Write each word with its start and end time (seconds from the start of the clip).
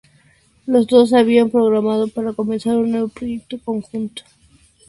Los 0.65 0.87
dos 0.87 1.13
habían 1.13 1.51
programado 1.51 2.07
para 2.07 2.33
comenzar 2.33 2.75
un 2.75 2.89
nuevo 2.89 3.09
proyecto 3.09 3.59
conjunto. 3.63 4.23